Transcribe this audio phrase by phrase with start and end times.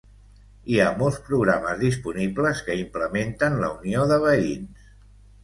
[0.69, 4.91] Hi ha molts programes disponibles que implementen la unió de veïns.